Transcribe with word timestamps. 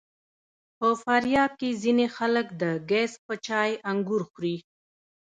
په 0.77 0.87
فاریاب 1.03 1.51
کې 1.59 1.69
ځینې 1.83 2.05
خلک 2.17 2.47
د 2.61 2.63
ګیځ 2.91 3.11
په 3.25 3.33
چای 3.47 3.71
انګور 3.89 4.21
خوري. 4.29 4.55